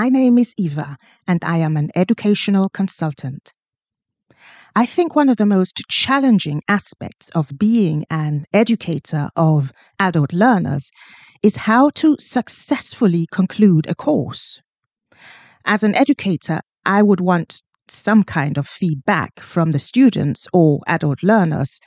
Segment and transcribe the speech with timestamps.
[0.00, 3.52] My name is Eva, and I am an educational consultant.
[4.74, 10.90] I think one of the most challenging aspects of being an educator of adult learners
[11.42, 14.62] is how to successfully conclude a course.
[15.66, 21.22] As an educator, I would want some kind of feedback from the students or adult
[21.22, 21.78] learners.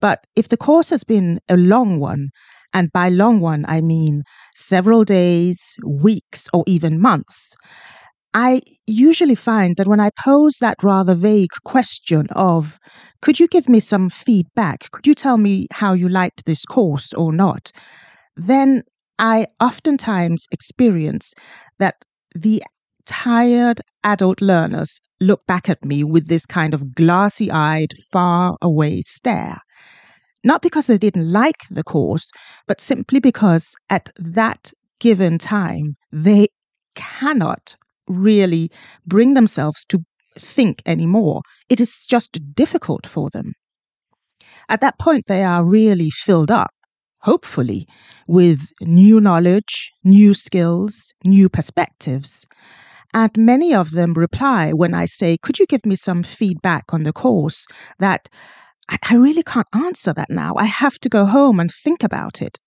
[0.00, 2.30] But if the course has been a long one,
[2.74, 4.24] and by long one, I mean
[4.54, 7.54] several days, weeks, or even months,
[8.34, 12.78] I usually find that when I pose that rather vague question of,
[13.22, 14.90] could you give me some feedback?
[14.90, 17.70] Could you tell me how you liked this course or not?
[18.36, 18.82] Then
[19.18, 21.34] I oftentimes experience
[21.78, 21.96] that
[22.34, 22.62] the
[23.06, 29.02] tired adult learners look back at me with this kind of glassy eyed, far away
[29.02, 29.58] stare.
[30.44, 32.30] Not because they didn't like the course,
[32.66, 36.48] but simply because at that given time, they
[36.94, 38.70] cannot really
[39.06, 40.04] bring themselves to
[40.38, 41.42] think anymore.
[41.68, 43.52] It is just difficult for them.
[44.68, 46.70] At that point, they are really filled up,
[47.20, 47.86] hopefully,
[48.28, 52.44] with new knowledge, new skills, new perspectives.
[53.14, 57.04] And many of them reply when I say, Could you give me some feedback on
[57.04, 57.66] the course?
[57.98, 58.28] that
[58.88, 60.54] I, really can't answer that now.
[60.56, 62.58] I have to go home and think about it.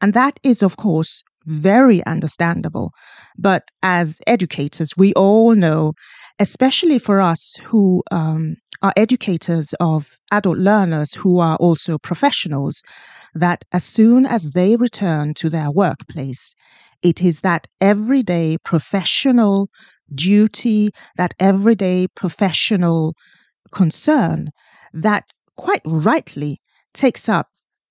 [0.00, 2.92] And that is, of course, very understandable.
[3.38, 5.92] But as educators, we all know,
[6.38, 12.82] especially for us who um, are educators of adult learners who are also professionals,
[13.34, 16.54] that as soon as they return to their workplace,
[17.02, 19.68] it is that everyday professional
[20.14, 23.14] duty, that everyday professional
[23.72, 24.50] concern
[24.96, 25.24] that
[25.56, 26.60] quite rightly
[26.94, 27.48] takes up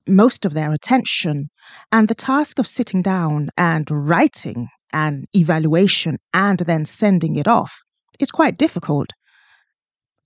[0.07, 1.49] most of their attention.
[1.91, 7.81] And the task of sitting down and writing an evaluation and then sending it off
[8.19, 9.09] is quite difficult.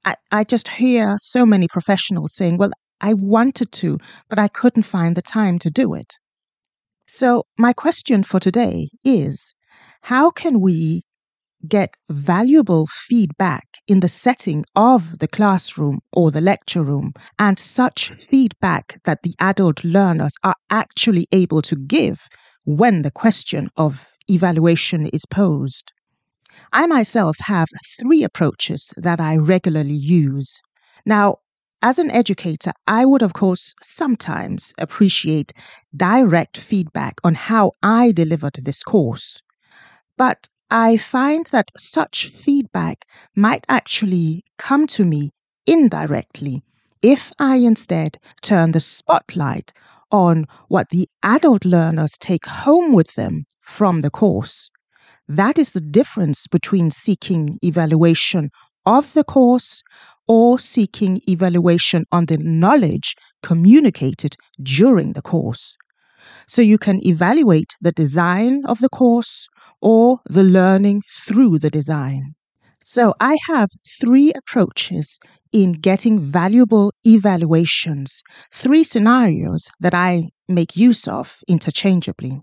[0.05, 2.71] I, I just hear so many professionals saying, well,
[3.01, 3.97] I wanted to,
[4.29, 6.13] but I couldn't find the time to do it.
[7.07, 9.53] So, my question for today is
[10.03, 11.03] how can we
[11.67, 18.11] get valuable feedback in the setting of the classroom or the lecture room, and such
[18.11, 22.27] feedback that the adult learners are actually able to give
[22.65, 25.91] when the question of evaluation is posed.
[26.71, 27.67] I myself have
[27.99, 30.61] three approaches that I regularly use.
[31.05, 31.37] Now,
[31.81, 35.53] as an educator, I would, of course, sometimes appreciate
[35.95, 39.41] direct feedback on how I delivered this course.
[40.17, 45.31] But I find that such feedback might actually come to me
[45.67, 46.63] indirectly
[47.01, 49.73] if I instead turn the spotlight
[50.11, 54.69] on what the adult learners take home with them from the course.
[55.27, 58.49] That is the difference between seeking evaluation
[58.85, 59.83] of the course
[60.27, 65.77] or seeking evaluation on the knowledge communicated during the course.
[66.47, 69.47] So you can evaluate the design of the course
[69.81, 72.35] or the learning through the design.
[72.83, 73.69] So I have
[74.01, 75.19] three approaches
[75.51, 82.41] in getting valuable evaluations, three scenarios that I make use of interchangeably.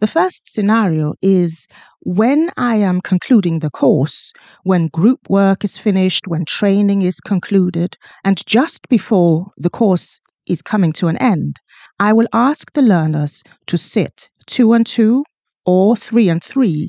[0.00, 1.66] The first scenario is
[2.02, 7.96] when I am concluding the course, when group work is finished, when training is concluded,
[8.24, 10.20] and just before the course
[10.50, 11.56] is coming to an end,
[11.98, 15.24] I will ask the learners to sit two and two
[15.64, 16.88] or three and three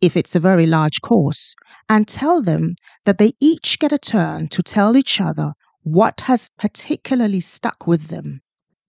[0.00, 1.54] if it's a very large course,
[1.88, 2.74] and tell them
[3.04, 5.52] that they each get a turn to tell each other
[5.82, 8.40] what has particularly stuck with them.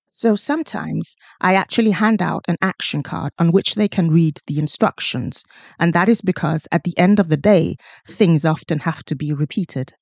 [0.09, 4.59] So sometimes I actually hand out an action card on which they can read the
[4.59, 5.43] instructions,
[5.79, 9.33] and that is because at the end of the day, things often have to be
[9.33, 9.93] repeated.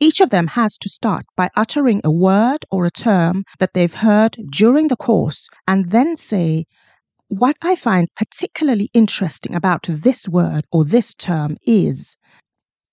[0.00, 3.94] Each of them has to start by uttering a word or a term that they've
[3.94, 6.64] heard during the course and then say,
[7.28, 12.16] what I find particularly interesting about this word or this term is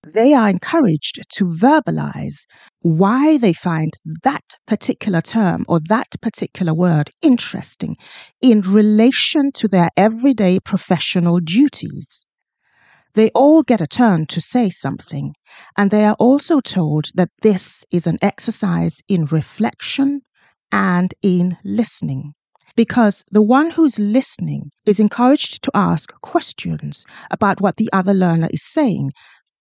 [0.06, 2.46] they are encouraged to verbalize
[2.82, 3.94] why they find
[4.24, 7.96] that particular term or that particular word interesting
[8.42, 12.25] in relation to their everyday professional duties.
[13.16, 15.36] They all get a turn to say something,
[15.78, 20.22] and they are also told that this is an exercise in reflection
[20.72, 22.34] and in listening
[22.76, 28.50] because the one who's listening is encouraged to ask questions about what the other learner
[28.52, 29.14] is saying,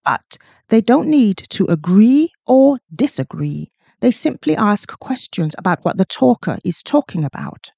[0.05, 0.37] but
[0.69, 3.71] they don't need to agree or disagree.
[4.01, 7.71] They simply ask questions about what the talker is talking about.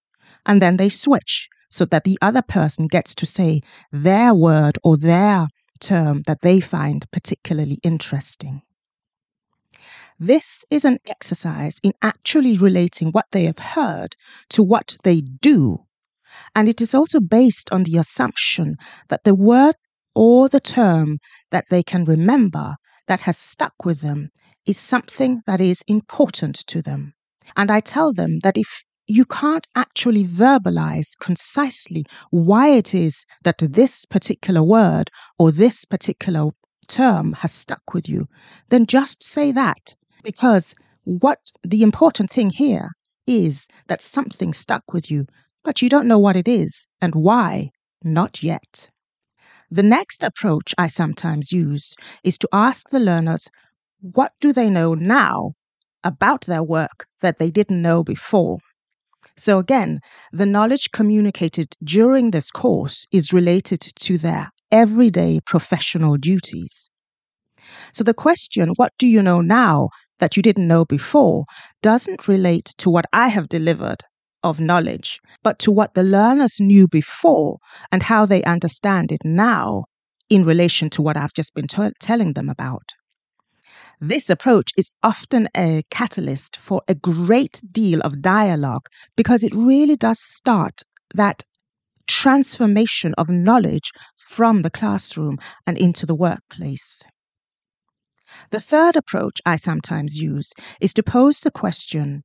[0.46, 3.60] And then they switch so that the other person gets to say
[3.92, 5.48] their word or their
[5.86, 8.62] term that they find particularly interesting.
[10.18, 14.16] This is an exercise in actually relating what they have heard
[14.50, 15.78] to what they do.
[16.54, 18.76] And it is also based on the assumption
[19.08, 19.76] that the word
[20.14, 21.18] or the term
[21.50, 24.30] that they can remember that has stuck with them
[24.64, 27.14] is something that is important to them.
[27.56, 33.58] And I tell them that if you can't actually verbalize concisely why it is that
[33.58, 36.50] this particular word or this particular
[36.88, 38.26] term has stuck with you,
[38.68, 39.94] then just say that.
[40.22, 40.74] Because
[41.04, 42.90] what the important thing here
[43.26, 45.26] is that something stuck with you,
[45.62, 47.70] but you don't know what it is and why,
[48.02, 48.90] not yet.
[49.70, 53.48] The next approach I sometimes use is to ask the learners
[54.00, 55.52] what do they know now
[56.04, 58.58] about their work that they didn't know before?
[59.38, 60.00] So, again,
[60.32, 66.88] the knowledge communicated during this course is related to their everyday professional duties.
[67.92, 71.44] So, the question, What do you know now that you didn't know before,
[71.82, 74.02] doesn't relate to what I have delivered
[74.42, 77.58] of knowledge, but to what the learners knew before
[77.92, 79.84] and how they understand it now
[80.30, 82.94] in relation to what I've just been t- telling them about.
[84.00, 89.96] This approach is often a catalyst for a great deal of dialogue because it really
[89.96, 90.82] does start
[91.14, 91.44] that
[92.06, 97.02] transformation of knowledge from the classroom and into the workplace.
[98.50, 102.22] The third approach I sometimes use is to pose the question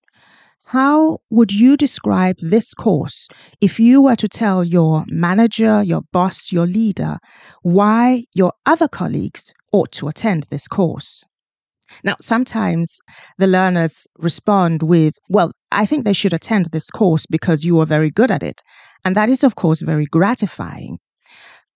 [0.65, 3.29] How would you describe this course
[3.62, 7.18] if you were to tell your manager, your boss, your leader
[7.62, 11.23] why your other colleagues ought to attend this course?
[12.03, 12.99] Now, sometimes
[13.38, 17.85] the learners respond with, Well, I think they should attend this course because you are
[17.85, 18.61] very good at it.
[19.05, 20.99] And that is, of course, very gratifying.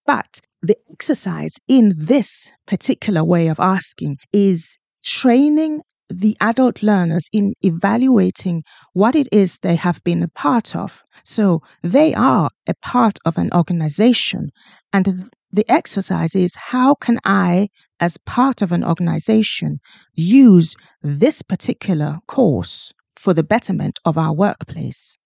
[0.05, 7.53] But the exercise in this particular way of asking is training the adult learners in
[7.61, 8.63] evaluating
[8.93, 11.03] what it is they have been a part of.
[11.23, 14.49] So they are a part of an organization,
[14.93, 17.69] and the exercise is how can I,
[17.99, 19.79] as part of an organization,
[20.13, 25.17] use this particular course for the betterment of our workplace?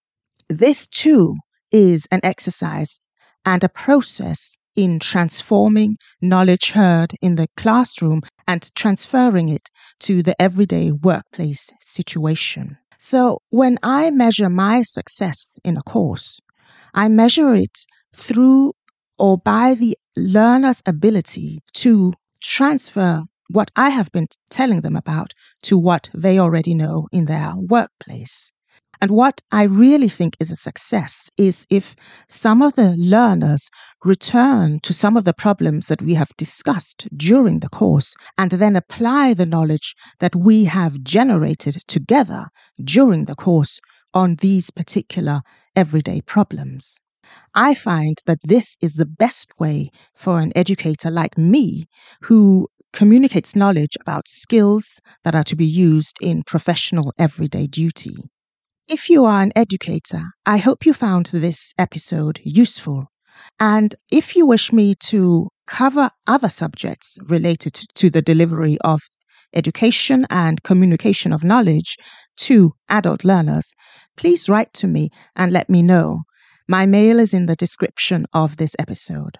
[0.48, 1.36] This too
[1.70, 3.00] is an exercise
[3.44, 9.68] and a process in transforming knowledge heard in the classroom and transferring it
[10.00, 12.76] to the everyday workplace situation.
[12.98, 16.38] So, when I measure my success in a course,
[16.94, 18.74] I measure it through
[19.18, 25.76] or by the learner's ability to transfer what I have been telling them about to
[25.76, 28.52] what they already know in their workplace.
[29.02, 31.96] And what I really think is a success is if
[32.28, 33.70] some of the learners
[34.04, 38.76] return to some of the problems that we have discussed during the course and then
[38.76, 42.48] apply the knowledge that we have generated together
[42.84, 43.80] during the course
[44.12, 45.40] on these particular
[45.74, 46.98] everyday problems.
[47.54, 51.86] I find that this is the best way for an educator like me
[52.22, 58.16] who communicates knowledge about skills that are to be used in professional everyday duty.
[58.88, 63.06] If you are an educator, I hope you found this episode useful.
[63.58, 69.00] And if you wish me to cover other subjects related to the delivery of
[69.54, 71.96] education and communication of knowledge
[72.38, 73.74] to adult learners,
[74.16, 76.22] please write to me and let me know.
[76.70, 79.38] My mail is in the description of this episode.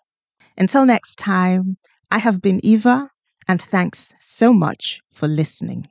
[0.58, 1.76] Until next time,
[2.10, 3.08] I have been Eva,
[3.46, 5.86] and thanks so much for listening.